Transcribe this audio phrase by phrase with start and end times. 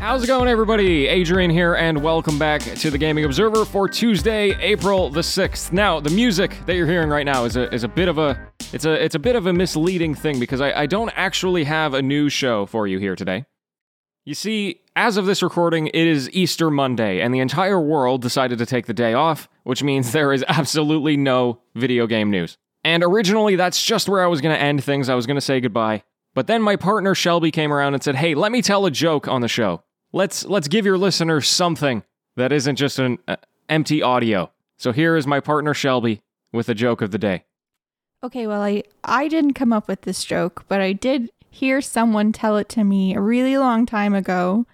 [0.00, 1.08] How's it going, everybody?
[1.08, 5.74] Adrian here, and welcome back to the Gaming Observer for Tuesday, April the sixth.
[5.74, 8.50] Now, the music that you're hearing right now is a is a bit of a
[8.72, 11.92] it's a it's a bit of a misleading thing because I, I don't actually have
[11.92, 13.44] a news show for you here today.
[14.24, 18.56] You see, as of this recording, it is Easter Monday, and the entire world decided
[18.56, 22.56] to take the day off, which means there is absolutely no video game news.
[22.84, 25.10] And originally, that's just where I was going to end things.
[25.10, 26.04] I was going to say goodbye.
[26.34, 29.28] But then my partner Shelby came around and said, "Hey, let me tell a joke
[29.28, 32.02] on the show." Let's let's give your listeners something
[32.36, 33.36] that isn't just an uh,
[33.68, 34.50] empty audio.
[34.76, 37.44] So here is my partner Shelby with a joke of the day.
[38.22, 42.32] Okay, well, I I didn't come up with this joke, but I did hear someone
[42.32, 44.66] tell it to me a really long time ago.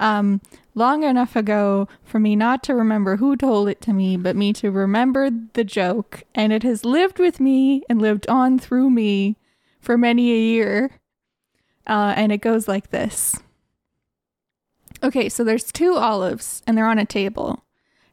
[0.00, 0.40] Um,
[0.74, 4.52] long enough ago for me not to remember who told it to me, but me
[4.52, 9.36] to remember the joke, and it has lived with me and lived on through me
[9.80, 10.92] for many a year.
[11.86, 13.34] Uh, and it goes like this.
[15.08, 17.64] Okay, so there's two olives and they're on a table.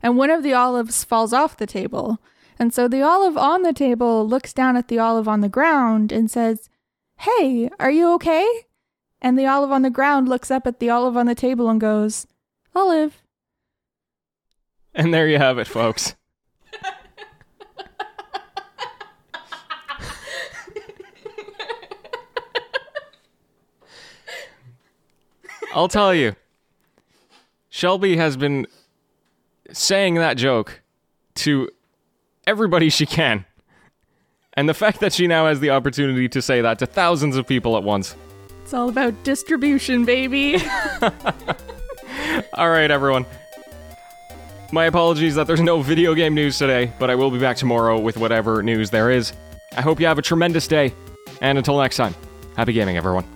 [0.02, 2.20] And one of the olives falls off the table.
[2.58, 6.14] And so the olive on the table looks down at the olive on the ground
[6.14, 6.70] and says,
[7.18, 8.48] Hey, are you okay?
[9.22, 11.82] And the olive on the ground looks up at the olive on the table and
[11.82, 12.28] goes,
[12.74, 13.22] Olive.
[14.94, 16.16] And there you have it, folks.
[25.74, 26.38] I'll tell you.
[27.76, 28.68] Shelby has been
[29.74, 30.82] saying that joke
[31.36, 31.70] to
[32.48, 33.44] everybody she can.
[34.54, 37.46] And the fact that she now has the opportunity to say that to thousands of
[37.46, 38.16] people at once.
[38.64, 40.56] It's all about distribution, baby.
[42.54, 43.26] all right, everyone.
[44.72, 48.00] My apologies that there's no video game news today, but I will be back tomorrow
[48.00, 49.34] with whatever news there is.
[49.76, 50.94] I hope you have a tremendous day,
[51.42, 52.16] and until next time,
[52.56, 53.35] happy gaming, everyone.